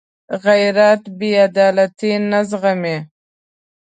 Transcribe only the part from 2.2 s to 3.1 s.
نه زغمي